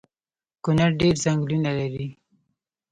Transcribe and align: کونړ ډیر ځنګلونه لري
کونړ 0.63 0.89
ډیر 1.01 1.15
ځنګلونه 1.23 1.71
لري 1.79 2.07